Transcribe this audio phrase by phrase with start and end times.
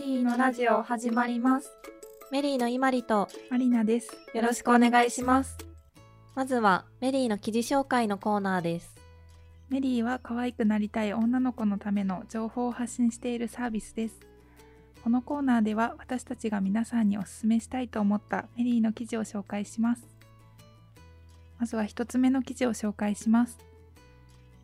[0.00, 1.70] リーのラジオ始まります。
[2.32, 4.16] メリーのいまりとマリナです。
[4.32, 5.58] よろしくお願いします。
[6.34, 8.96] まずはメリーの記事紹介のコーナーです。
[9.68, 14.20] メリーは可愛くなりたい女の子のための情報を発信しているサービスです。
[15.04, 20.06] このコーナーでは私たちが皆さんにお勧めしたいと思ったメリーの記事を紹介します。
[21.58, 23.58] まずは一つ目の記事を紹介します。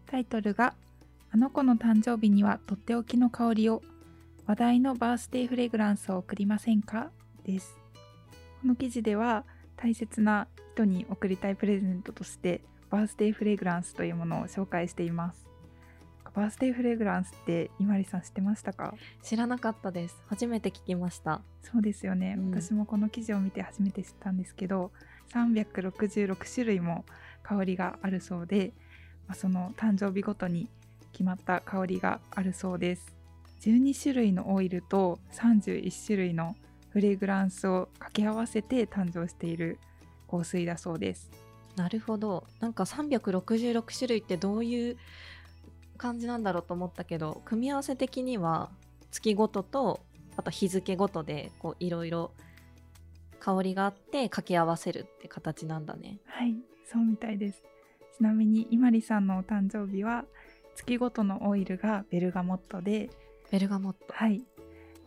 [0.06, 0.72] タイトルが
[1.30, 3.82] あの子の誕生日にはとっておきの香りを
[4.46, 7.10] 話題のバースデーフレグランスを贈りませんか？
[7.45, 7.77] です。
[8.62, 9.45] この記事では
[9.77, 15.48] 大切な人に贈りたいプレゼントとしてバースデーフレグランスというものを紹介しています。
[16.32, 18.95] バースデーフレグランスって伊まりさん知ってましたか？
[19.20, 20.16] 知らなかったです。
[20.28, 21.41] 初めて聞きました。
[21.62, 24.92] そうですよね、うん私もこの記事を見て初めて知ったんですけど
[25.33, 27.05] 366種類も
[27.42, 28.72] 香りがあるそうで、
[29.27, 30.69] まあ、その誕生日ごとに
[31.10, 33.16] 決まった香りがあるそうです
[33.62, 36.56] 12種類のオイルと31種類の
[36.91, 39.78] フレグランスを掛け合わせて誕生している
[40.30, 41.30] 香水だそうです
[41.77, 42.45] なるほど。
[42.61, 44.97] なんか366種類ってどういう
[45.98, 48.70] 感じなんだろうと思ったけど、組み合わせ的には
[49.11, 50.00] 月ごとと
[50.36, 52.33] あと日付ごとでいろいろ
[53.41, 56.19] 香りがあって掛け合わせるって形なんだね。
[56.27, 56.56] はい
[56.91, 57.62] そうみたいです
[58.17, 60.25] ちなみに伊まりさんのお誕生日は
[60.77, 63.11] 月ごとのオイルがベルガモットで
[63.50, 64.12] ベルガモット。
[64.12, 64.42] はい。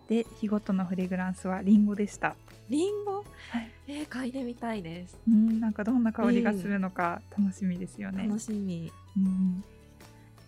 [0.07, 2.35] で、日ごとのフレグランスはリンゴでした。
[2.69, 3.17] リンゴ？
[3.17, 3.21] は
[3.59, 3.71] い。
[3.87, 5.17] えー、嗅いでみたいです。
[5.27, 8.27] うん、なんかどんな香りがするのか楽しみですよね。
[8.27, 8.91] 楽しみ。
[9.17, 9.63] うん。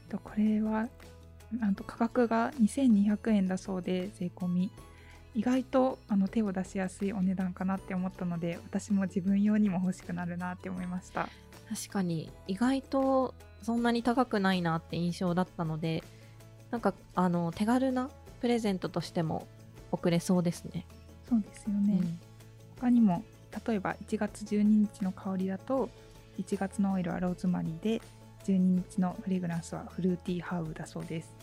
[0.10, 0.88] とこれは
[1.52, 4.72] なんと価格が2200円だそうで税込み。
[5.34, 11.30] 意外とあの手を出しやすいお値段かなって思ったので私も自分用にも欲しくなるなって思いました
[11.70, 16.04] 確かに意外とそんなに高くないなって印象だったので
[16.72, 19.48] なんかあの手軽なプレゼントとしても
[19.92, 20.88] 送れそうですね。
[21.30, 22.02] そうですよね、
[22.78, 23.24] 他にも
[23.66, 25.90] 例えば1月12日の香りだと
[26.38, 28.02] 1月のオイルはローズマリーで
[28.46, 31.34] 12日のフレグランスはフルーティーハーブだそうです。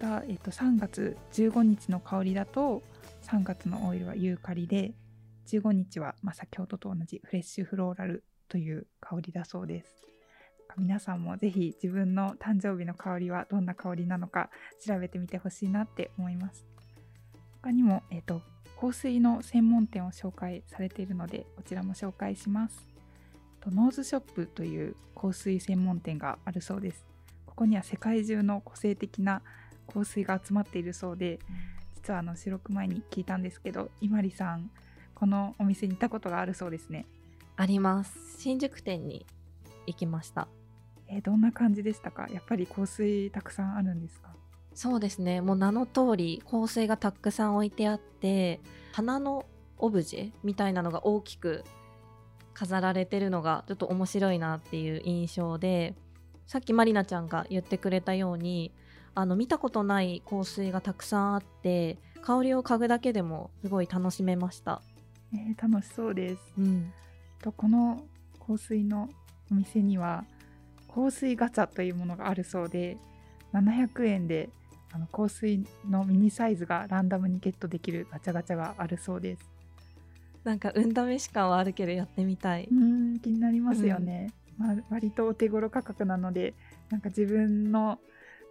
[0.00, 2.82] また、えっと3月15日の香りだと
[3.22, 4.94] 3月のオイルはユーカリで
[5.46, 9.94] 15日は、まあ、先ほどと同じフレッシュフローラルという香りだそうです
[10.78, 14.50] 皆さんもぜひ自分の誕生日の香りはどんな香りなのか
[14.84, 16.64] 調べてみてほしいなって思います
[17.62, 18.42] 他にも、えっと
[18.80, 22.84] 香水の専門店を紹介されているのでこちらも紹介します
[23.60, 27.04] とノーズショップという香水専門店があるそうです
[27.46, 29.40] ここには世界中の個性的な
[29.92, 31.38] 香水が集まっているそうで
[31.94, 34.70] 実はあの収録前に聞いたんですけど伊まりさん
[35.22, 37.06] このお店に行ったことがあるそうですね、
[37.54, 38.12] あります。
[38.38, 39.24] 新宿店に
[39.86, 40.48] 行きました。
[41.12, 42.26] えーどんな感じでしたか？
[42.32, 44.30] やっぱり香水たくさんあるんですか？
[44.74, 45.42] そうですね。
[45.42, 48.60] もう名の通り香水がたくさん置いてあって
[48.92, 49.44] 花の
[49.76, 51.64] オブジェみたいなのが大きく
[52.54, 55.94] 飾られてるのがちょっと面白いなっていう印象で
[56.46, 58.72] さっきまりなちゃんが言ってくれたように
[59.14, 64.80] あの見たことない香水がたくさんあって香りを嗅ぐだけでもすごい楽しめました。
[65.34, 66.38] えー楽しそうです。
[66.58, 66.92] うん、
[67.42, 68.04] とこの
[68.46, 69.08] 香水の
[69.50, 70.24] お店には
[70.94, 72.98] 香水ガチャというものがあるそうで
[73.52, 74.50] 700円で
[74.92, 79.50] あの香水のミニサイズがランダムにゲットできるガチャガチャがあるそうです。
[80.44, 82.68] なんか運試し感はあるけどやってみたい。
[82.70, 86.54] うん気になりますよね、まあ、割とお手頃価格なので
[86.90, 87.98] なんか自分の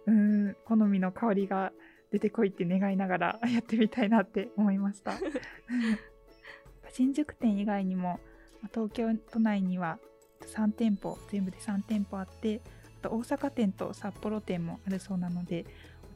[0.06, 1.72] うん好みの香りが
[2.10, 5.12] 出てこいって願いながら やってみたいなって思いました。
[6.90, 8.20] 新宿店以外にも
[8.62, 9.98] まあ東京都内には
[10.46, 12.60] 3店舗全部で3店舗あって
[13.02, 15.64] あと大阪店と札幌店もあるそうなので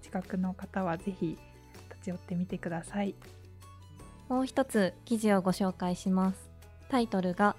[0.00, 1.38] お近くの方はぜひ
[1.90, 3.14] 立ち寄ってみてください
[4.28, 6.50] もう一つ記事をご紹介します。
[6.88, 7.54] タイトルが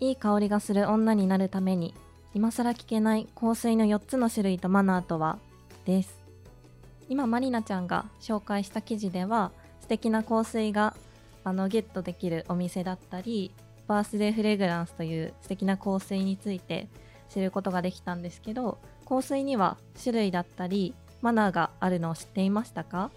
[0.00, 1.94] いい香りがする女になるために
[2.34, 5.38] 今更聞けない香水の4つの種類とマナーとは？
[5.84, 6.20] です。
[7.08, 10.94] 今マリナちゃんが紹介した記事では素敵な香水が
[11.44, 13.52] あのゲットできるお店だったり
[13.86, 16.88] バースデーフレグランスという素敵な香水について
[17.28, 23.10] 知ることができたんですけど香水には種類だったりマナーがあるのを知っていましたか？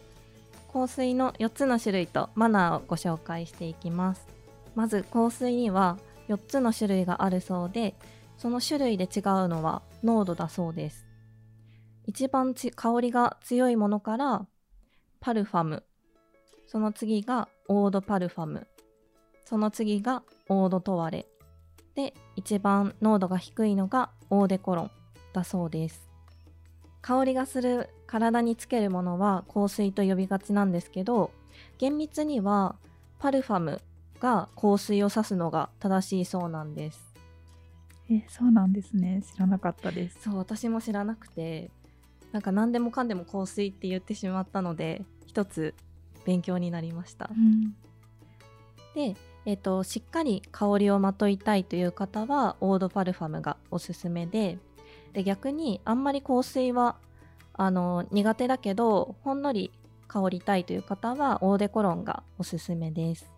[0.72, 4.28] 香水の4つの種類とマナーをご紹介していきます。
[4.76, 5.98] まず香水には
[6.28, 7.96] 4つの種類があるそうで
[8.38, 11.08] その種類で違うのは濃度だそうです。
[12.06, 14.46] 一番ち香りが強いものから
[15.20, 15.84] パルファム。
[16.68, 18.68] その次がオードパルファム。
[19.46, 21.28] その次がオードトワレ。
[21.96, 24.92] で一番濃度が低いのがオーデコロン
[25.32, 26.10] だそうです。
[27.02, 31.32] 香りがする体につけるものは香水と呼びがちなんですけど
[31.78, 32.76] 厳密には
[33.20, 33.82] パルファム
[34.20, 37.14] が香水を指すのが正しいそうなんです。
[38.10, 39.24] えそうなんですね。
[39.34, 40.24] 知らなかったです。
[40.24, 41.72] そう私も知らなくて
[42.32, 45.74] なんか何でもかんでも香水って言ってしまったので一つ
[46.26, 47.76] 勉強になりました、うん。
[48.96, 49.16] で、
[49.46, 54.58] えー、としっかり香りをまといたいという方はオードパルファムがおすすめで
[55.14, 56.98] で逆にあんまり香水は
[57.54, 59.72] あの苦手だけどほんのり
[60.08, 63.32] 香りたいという方はオーデコロンがおすすめです。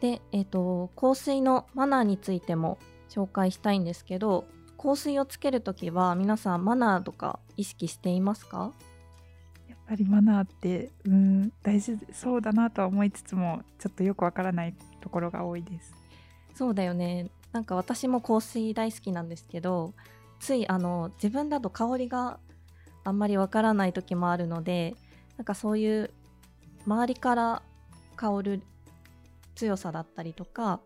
[0.00, 2.78] で、えー、と香水のマナーについても
[3.10, 4.46] 紹介したいんですけど
[4.78, 8.72] 香水をつけるときは皆さんマナーとか意識していますか？
[9.68, 15.94] やっぱりマナーってうん大事そうだなとは思いつつもちょっとよくわからないところが多いです。
[16.54, 17.30] そうだよね。
[17.52, 19.92] なんか私も香水大好きなんですけど
[20.38, 22.38] ついあの自分だと香りが
[23.02, 24.94] あんまりわからない時もあるので
[25.36, 26.10] なんかそういう
[26.86, 27.62] 周りから
[28.16, 28.62] 香る
[29.54, 30.80] 強さだったりとか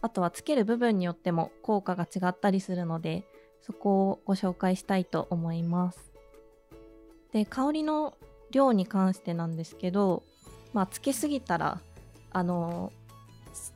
[0.00, 3.24] あとはつける部分によっても効果が違ったりするので
[3.62, 6.12] そこをご紹介したいと思います。
[7.32, 8.16] で香りの
[8.50, 10.22] 量に関してなんですけど
[10.72, 11.80] まあつけすぎたら
[12.30, 12.92] あの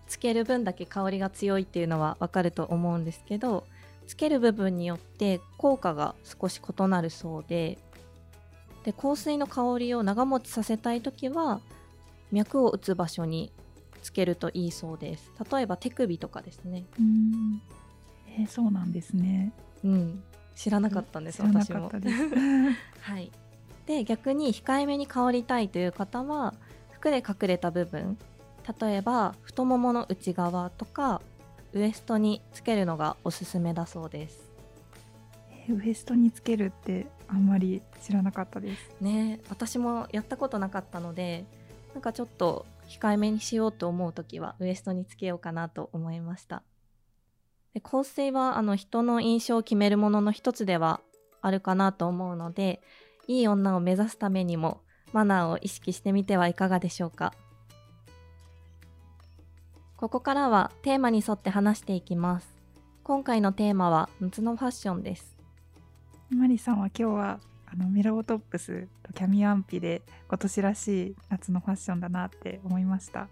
[0.08, 3.64] つける分だけ香りが強いっていうのはわかると思うんですけど
[4.06, 7.78] つける部分によって効果が少し異なるそうで
[8.84, 11.60] で香水の香りを長持ちさせたい時は
[12.32, 13.52] 脈を打つ場所に
[14.02, 15.30] つけるといいそうです。
[15.52, 16.84] 例えば手首とかですね。
[16.98, 17.62] うん。
[18.38, 19.52] えーそうなんですね。
[19.84, 20.22] うん。
[20.54, 22.16] 知らなかったんです知らな私もかったです。
[23.02, 23.30] はい。
[23.86, 26.54] で逆に控えめに香りたいという方は
[26.92, 28.16] 服で隠れた部分
[28.80, 31.20] 例えば太ももの内側とか
[31.72, 34.50] ウエストにつけるのがおすすめだそうです。
[35.50, 38.96] えーウエストにつけるってあんまり知らなかったです。
[39.00, 41.44] ね私もやったことなかったので
[41.94, 46.62] なんかちょっと控えめにしようと思う時はウエストにつけようかなと思いました。
[47.72, 51.00] で香水はあの人の印象を決めるものの一つでは
[51.40, 52.80] あるかなと思うので
[53.28, 54.80] いい女を目指すためにも
[55.12, 57.32] マナーを意識してみてはいかがでしょうか
[60.00, 62.48] ここからはテーマに沿って話していきます
[63.02, 65.36] 今回のテーマは夏のファッションです
[66.30, 73.28] マリさんは今日はあのメロウトップスとキャミワンピで今年らしい夏のファッションだなって思いました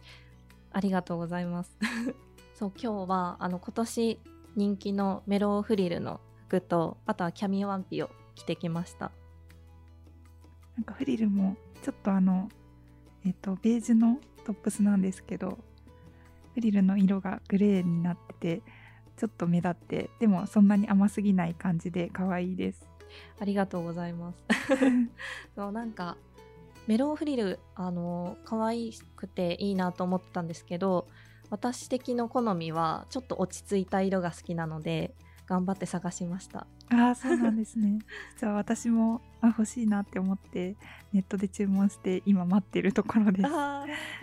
[0.71, 1.75] ありがとうございます。
[2.55, 4.21] そう今日はあの今年
[4.55, 9.11] 人気のメロウフリルの服とあとはキャミワンピを着てきました。
[10.77, 12.51] なんかフリルもちょっとあの
[13.25, 15.59] えっ、とベージュのトップスなんですけど
[16.59, 18.63] フリルの色がグレーになってて
[19.17, 22.85] ちょっと目立ってでもそんなに甘すぎない感じで可愛いです
[23.39, 24.39] ありがとうございます。
[25.55, 26.17] そうなんか
[26.89, 31.07] メロウフリルあの可愛くていいなと思ってたんですけど
[31.49, 35.15] 私的の好みはちょっと落ち着いた色が好きなので
[35.49, 36.67] 頑張って探しました。
[36.91, 37.99] ああそうなんですね
[38.37, 40.77] 実は私もあ欲しいなって思って
[41.13, 43.49] ネットで注文して今待ってるところです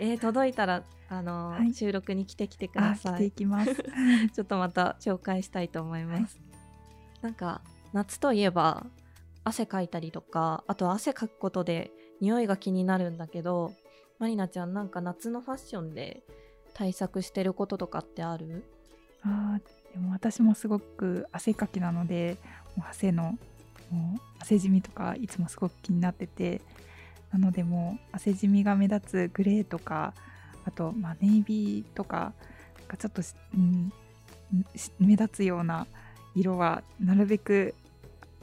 [0.00, 3.30] えー届いたらあの、はい収録に来てきてくあださい着てい。
[3.32, 3.74] きます
[4.34, 6.38] ちょっとまた紹介したいと思います。
[7.22, 7.60] なんか
[7.92, 8.86] 夏といえば
[9.44, 11.90] 汗かいたりとかあと汗かくことで
[12.20, 13.72] 匂いが気になるんだけど
[14.18, 16.22] まりなちゃんなんか夏のファッションで
[16.74, 18.64] 対策してることとかってある？
[19.22, 19.62] あー
[19.96, 22.36] でも私もすごく汗かきなので
[22.76, 23.38] もう汗の
[23.90, 26.60] もう汗じみとかいつもすごく気になってて
[27.32, 30.12] なのでもう汗じみが目立つグレーとか
[30.66, 32.34] あと、まあ、ネイビーとか
[32.78, 33.22] なんかちょっと、
[33.54, 33.90] うん、
[34.98, 35.86] 目立つような
[36.34, 37.74] 色はなるべく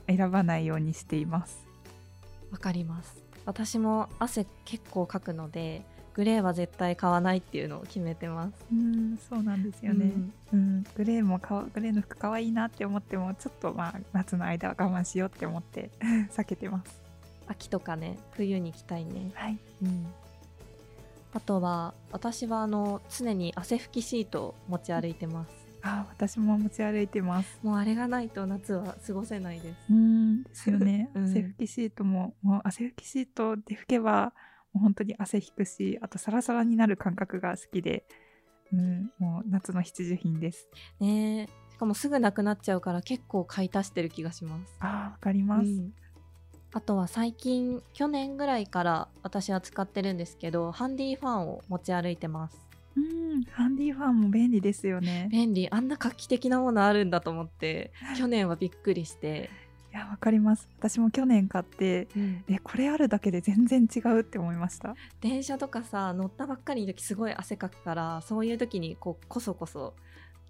[0.07, 1.67] 選ばないようにしています。
[2.51, 5.83] わかります私も汗結構かくので
[6.13, 8.53] グレーは絶対買わないっていうのを決めてます。
[8.71, 10.11] うんそうなんですよね、
[10.53, 10.59] うん。
[10.59, 15.89] うんグレーもかわグレーの服かわいいなって思ってもちょっとまあ夏の間は我慢しようって思って
[16.31, 17.01] 避けてます。
[17.47, 19.31] 秋とかね冬に着たいね。
[19.33, 19.57] はい。
[19.81, 20.05] うん、
[21.33, 25.63] あとは私はあの常に汗拭きシートを持ち歩いてます。
[25.81, 27.59] あ私も持ち歩いてます。
[27.61, 29.77] もうあれがないと夏は過ごせないです。
[29.89, 31.09] うんですよね。
[31.15, 31.25] うん。
[31.25, 34.33] 汗拭きシートももう汗拭きシートで拭けば
[34.73, 38.05] もう本当に汗引くし、あとサラサラになる感覚が好きで、
[38.71, 40.67] うんもう夏の必需品です。
[40.99, 45.67] ねえしかもすぐなくなっちゃうから結構買い足してる気がしますあわかります。
[45.67, 45.93] うん
[46.75, 55.27] あとは最近去年ぐらいから私は使ってるんですけどハンディファンを持ち歩いてますうんハンディファンも便利ですよね。
[55.31, 59.51] 便利あんな画期的なものあるんだと思って去年はびっくりして
[59.93, 60.67] いやわかります。
[60.79, 64.95] 私も去年買ってうん、えこれあるだけで全然違うって思いました。
[65.21, 69.93] 電車とかさ乗ったばっかりの時すごい汗かくからそういう時にこうこそこそ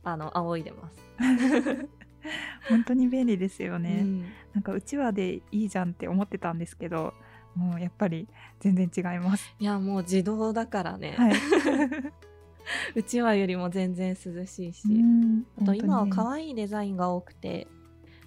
[0.02, 1.04] あの仰いでます。
[2.70, 4.22] 本当に便利ですよね、うん。
[4.54, 7.14] なんかうちわでいいじゃんって思ってたんですけど
[7.54, 8.30] もうやっぱり
[8.62, 9.54] 全然違います。
[9.60, 11.34] いやもう自動だからね、はい。
[12.96, 17.68] うちわよりも全然涼しいし、うんあと今は可愛いデザインが多くて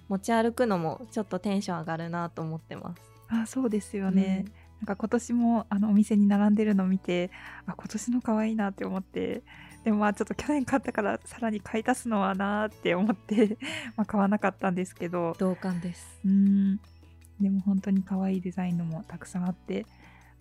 [0.07, 3.01] 持ち歩くのもちょっとテンション上がるなと思ってます。
[3.29, 4.45] あそうですよね、
[4.79, 7.29] なんか今年もあのお店に並んでるのを見て
[7.65, 9.43] あ今年の可愛いなって思って
[9.83, 13.57] でもまあちょっと去年買ったからさらに買い足すのはなーって思って
[13.97, 16.19] まあ買わなかったんですけど同感です。
[16.25, 16.79] うん
[17.39, 19.85] でも本当に可愛いデザインのもたくさんあって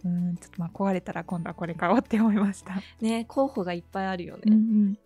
[0.04, 2.80] うんちょっとまあ壊れたら今度はこれ買おうって思いました。
[3.00, 4.42] ね候補がいっぱいあるよね。
[4.46, 4.56] うんう
[4.90, 4.98] ん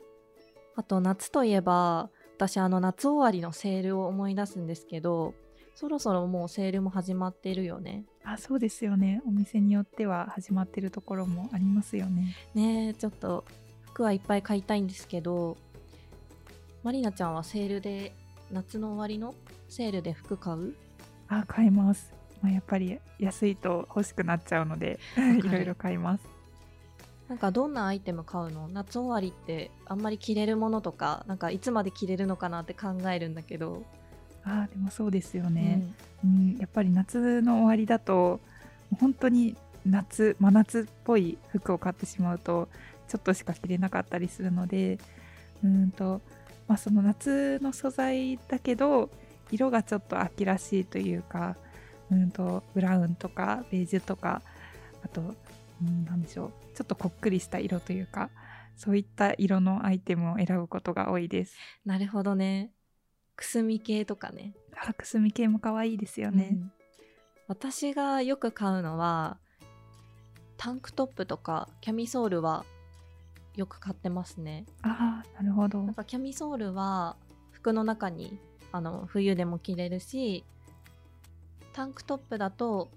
[0.77, 2.09] あと夏といえば
[2.41, 5.35] 私あの夏終わりのセールを思い出すんですけど
[5.75, 8.07] そろそろもうセールも始まってるよね。
[8.25, 12.35] あそうですよねお店によっては始まってるところもありますよね。
[12.55, 13.45] ねえちょっと
[13.93, 15.59] 服はいっぱい買いたいんですけど
[16.83, 18.15] まりなちゃんはセールで
[18.51, 19.35] 夏の終わりの
[19.69, 20.75] セールで服買う？
[21.29, 24.99] あ買います、まあ、やっぱり安いと欲しくなっちゃうので
[25.45, 26.25] いろいろ買います。
[27.31, 28.69] なんかどんなアイテム買うの？
[28.73, 33.85] 夏終わりってあんまり着れるものとかなんかいつまで着れるのかなって考えるんだけど、
[34.43, 35.95] あーでもそうですよね、
[36.25, 36.57] うん。
[36.59, 38.41] やっぱり夏の終わりだと
[38.99, 39.55] 本当に
[39.87, 42.69] 夏真夏っぽい服を買ってしまうと
[43.07, 44.99] ちょっとしか着れなかったりするので
[45.63, 46.21] うんと、
[46.67, 49.09] まあ、その夏の素材だけど
[49.53, 51.55] 色がちょっと秋らしいというか
[52.11, 54.43] うんとブラウンとかベージュとか
[55.05, 55.23] あと、
[55.83, 56.53] うん、なんでしょう。
[56.75, 58.31] ちょっとこっくりした色というか
[58.77, 61.57] そういった色のアイテムを選ぶことが多いです。
[61.85, 62.73] なるほどね。
[63.37, 64.55] くすみ系とかね。
[64.75, 66.51] あくすみ系も可愛いですよね。
[66.53, 66.73] うん。
[67.49, 69.39] 私がよく買うのは
[70.57, 72.65] タンクトップとかキャミソールは
[73.57, 74.67] よく買ってますね。
[74.83, 75.83] ああなるほど。
[75.83, 77.17] なんかキャミソールは
[77.51, 78.39] 服の中に
[78.73, 80.45] あの冬でも着れるし
[81.73, 82.89] タンクトップだと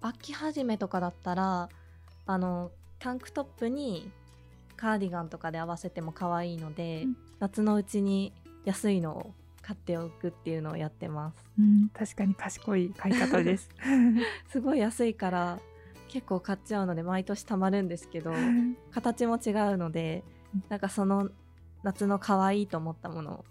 [0.00, 1.68] 秋始めとかだったら
[2.26, 4.10] あのタンクトップに
[4.76, 7.16] カーディガンとかで合わせても可愛いので、うん。
[7.40, 8.32] 夏のうちに
[8.64, 11.44] 安いのを買っておくっていうのをやってます。
[11.58, 13.70] うん、確かに賢い買い方です。
[14.48, 15.58] すごい安いから
[16.08, 18.32] 結構買っちゃうので毎年たまるんですけど
[18.92, 20.64] 形も違うのでうん。
[20.68, 21.30] なんかその
[21.82, 23.44] 夏の可愛いと思ったものを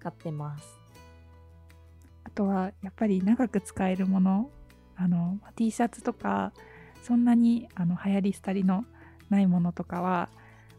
[0.00, 0.78] 買ってます。
[2.24, 4.50] あとはやっぱり長く使えるもの
[4.96, 6.52] あの T シャツとか
[7.04, 8.84] そんなにあの流行り廃りの
[9.28, 10.30] ないものとかは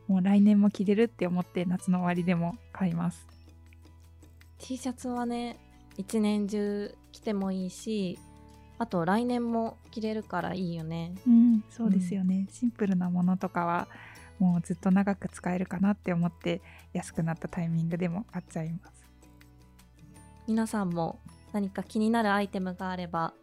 [0.08, 3.28] もう来年も着れるって思って夏の終わりでも買います。
[4.58, 5.58] T シャツはね
[5.98, 8.18] 一年中着てもいいし
[8.80, 13.88] あと来年も着れるからいいよねうん、そうですよね、シンプルなものとかは
[14.40, 19.06] もうずっと長く使えるかなって思って安くなったタイミングでも買っちゃいます。
[20.48, 21.20] 皆さんも
[21.54, 23.34] 何か気になるアイテムがあれば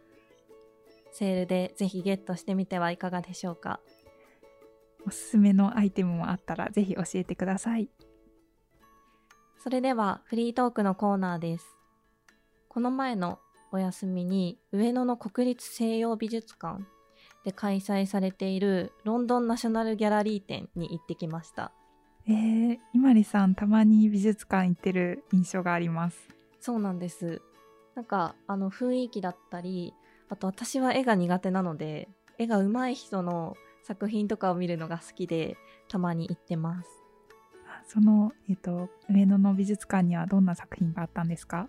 [1.13, 3.79] セールでぜひゲットしてみてはいかがでしょうか
[5.05, 7.89] おすすめのアイテムもあったらぜひ教えてください。
[9.63, 11.65] それではフリートークのコーナーです。
[12.67, 13.39] この前の
[13.71, 16.83] お休みに上野の国立西洋美術館
[17.45, 21.71] で開催されているロンドンナショナルギャラリー展に行ってきました。
[22.27, 26.17] えー、伊まりさんたまに美術館行ってる印象があります。
[26.59, 27.41] そうなんです。
[27.95, 29.93] なんかあの雰囲気だったり、
[30.29, 36.89] あと私は絵が苦手なので、絵が上手い人の作品とかを見るのが好きで、たまに行ってます。
[37.87, 41.67] その、えっと、上野の美術館にはどんな作品があったんですか？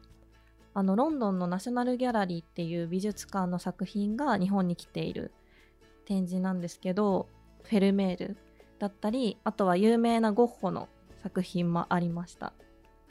[0.73, 5.33] あのロンドンのナショナルギャラリーっていう美術館の作品が日本に来ている
[6.05, 7.29] 展示なんですけど
[7.63, 8.37] フェルメール
[8.81, 10.89] だったりあとは有名なゴッホの
[11.23, 12.53] 作品もありました、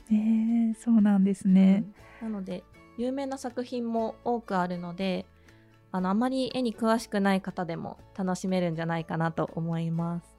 [0.10, 1.86] えー、そうなんですね。
[2.22, 2.64] うんなので
[2.98, 5.26] 有名な作品も多くあるので
[5.92, 10.34] あのあまり絵に詳しくない方でも楽しめるんじゃないかなと思います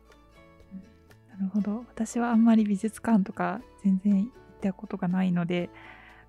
[1.39, 1.85] なるほど。
[1.89, 4.31] 私はあんまり美術館とか全然行っ
[4.61, 5.69] たことがないので、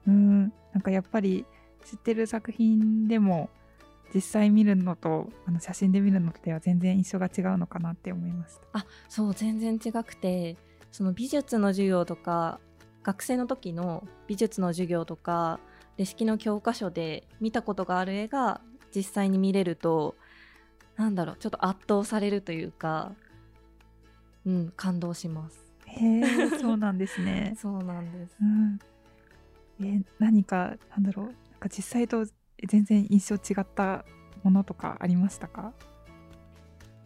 [0.08, 1.46] うん、なんかやっぱり
[1.84, 3.50] 知ってる作品でも
[4.14, 8.80] 実際見るのとあの写真で見るのとでは全然印象が違うのかなって思いました。
[8.80, 10.58] あそう全然違くて
[10.92, 12.60] その美術の授業とか
[13.04, 15.60] 学生の時の美術の授業とか
[15.98, 18.62] レシキの教科書で見たことがある絵が
[18.94, 20.16] 実際に見れると
[20.98, 23.14] なんだろうちょっと圧倒されるというか
[24.46, 25.64] うん感動します。
[25.88, 27.56] へえ、そうなんですね。
[27.60, 28.36] そうなんです。
[28.42, 28.80] うん、
[29.86, 32.26] え何かなんだろうなんかか実際と
[32.68, 34.06] 全然印象違った
[34.44, 35.74] ものとかありましたか？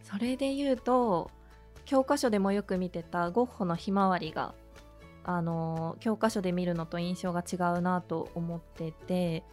[0.02, 1.30] それで言うと
[1.84, 4.54] 教科書でもよく見てたゴッホのひまわりが
[5.32, 9.44] あの教科書で見るのと印象が違うなと思ってて。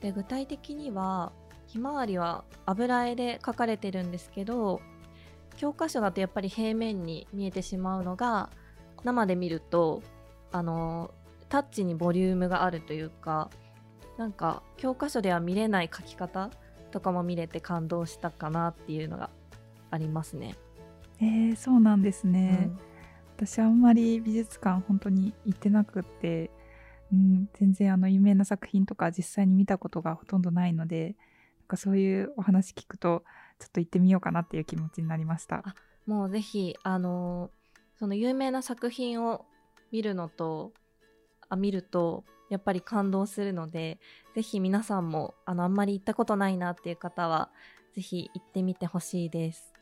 [0.00, 1.32] で具体的には
[1.66, 4.80] ひまわりは油絵で描かれてるんですけど
[5.56, 8.50] 教科書だとやっぱり平面に見えてしまうのが
[9.04, 10.02] 生で見ると
[10.52, 11.10] あの
[11.48, 13.50] タッチにボリュームがあるというか
[14.18, 16.50] なんか教科書では見れない描き方
[16.90, 19.30] とかも見れて感動したかなっていうのが
[19.90, 20.56] ありますね。
[21.20, 22.95] えー、そうなんですね、うん
[23.36, 26.50] 私あんまり美術館本当に行ってなくって、
[27.12, 31.16] うん、全然あの有名な作品とか実際に見たことがほとんどないので
[31.60, 33.24] なんかそういうお話聞くと
[33.58, 35.56] ちょっと行ってみようかなっていう気持ちになりました。
[35.66, 35.74] あ
[36.06, 37.50] もうぜひあの
[37.98, 39.44] その有名な作品を
[39.92, 40.72] 見るのと
[41.50, 43.98] あ見るとやっぱり感動するので
[44.34, 47.50] ぜひ皆さんもあのあんまり行ったことないなっていう方は
[47.94, 49.74] ぜひ行ってみてほしいです。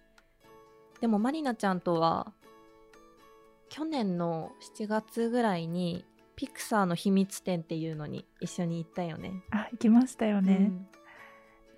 [1.00, 2.32] でもまりなちゃんとは
[3.74, 6.04] 去年の7月ぐらいに
[6.36, 9.42] ピクサーの秘密展っていうのに一緒に行ったよね。
[9.50, 10.86] あ行きましたよね、うん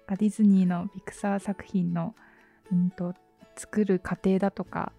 [0.08, 2.14] ディズニーのピクサー作品の、
[2.70, 3.14] うん、と
[3.56, 4.92] 作る過程だとか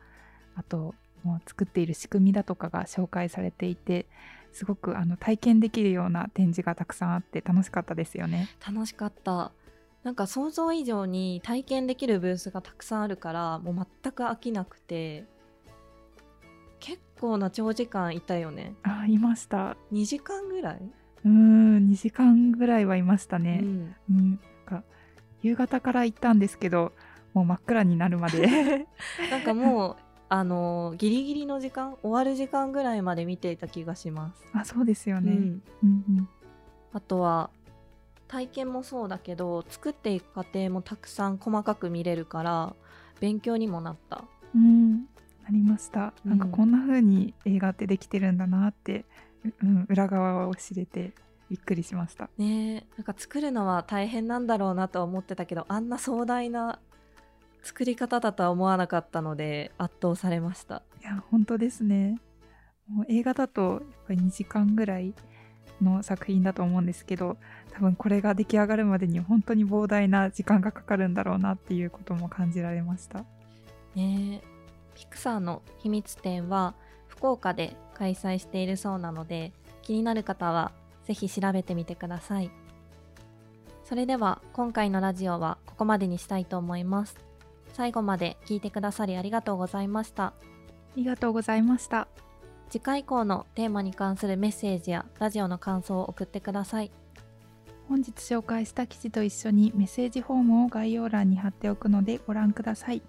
[0.56, 4.08] あともう作っている仕組みだとかが紹介されていて
[4.52, 8.50] すごくあの体験できるような展示がたくさんあって楽しかったですよね。
[8.68, 9.54] 楽しかった
[10.04, 15.37] なんか想像以上に体験できるブースがたくさんあるからもう全く飽きなくて結
[17.20, 18.74] 構な長時間いたよね。
[18.84, 19.76] あいました。
[19.92, 20.82] 2時間ぐらい、
[21.26, 23.62] うーん2時間ぐらいはいましたね。
[23.64, 23.96] うん。
[24.12, 24.84] うん、なんか
[25.42, 26.94] 夕方から行ったんですけど
[27.34, 28.88] もう真っ暗になるまで。
[29.30, 29.96] なんかもう
[30.30, 35.32] あのギリギリの時間終わる時間ぐらいまで見ていた気がします、あそうですよね。
[35.32, 35.64] うん。
[35.84, 36.30] うんうん。
[36.92, 37.50] あとは
[38.28, 42.76] 体験もそうだけど作っていく過程もたくさん細かく見れるから
[43.22, 44.26] 勉強にもなった。
[44.56, 45.08] うん、
[45.48, 46.14] ありました。
[46.26, 49.06] うんなんかこんな風に映画ってできてるんだなって、
[49.46, 51.14] ううん、裏側を知れて
[51.50, 52.30] びっくりしました。
[52.38, 56.80] ねえなんか作るのは大変なんだろうなとは思ってたけどあんな壮大な
[57.64, 62.20] 作り方だとは思わなかったので圧倒されましたいや本当ですね。
[62.90, 65.14] もう映画だとやっぱり2時間ぐらい
[65.82, 67.38] の作品だと思うんですけど
[67.74, 73.26] 多分これが出来上がるまでに本当に膨大な時間がかかるんだろうなっていうことも感じられました。
[73.96, 74.57] ねえ
[74.98, 76.74] ピクサーの秘密展は
[77.08, 80.72] 福岡で開催しているそうなので気になる方は
[81.06, 82.52] ぜひ調べてみてください
[83.86, 87.16] それでは今回のラジオはここまでにしたいと思います
[87.74, 90.34] 最後まで聞いてくださりありがとうございましたあ
[90.98, 92.08] りがとうございました。
[92.70, 96.92] 次回以降のテーマに関するメッセージやラジオの感想を送ってください
[97.88, 103.02] 本日紹介した記事と一緒にメッセージフォームを概要欄に貼っておくのでご覧ください。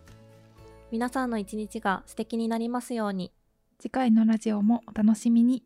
[0.90, 3.30] 皆さんの一日が素敵になりますように
[3.78, 5.62] 次回のラジオもお楽しみに。